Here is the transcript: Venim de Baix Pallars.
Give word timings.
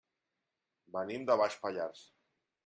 Venim 0.95 1.27
de 1.31 1.37
Baix 1.43 1.59
Pallars. 1.67 2.03